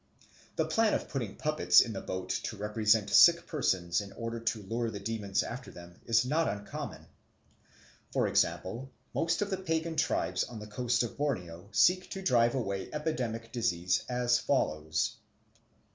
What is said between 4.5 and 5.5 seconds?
lure the demons